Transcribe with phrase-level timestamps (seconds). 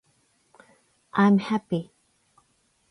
[1.13, 1.91] i'm happy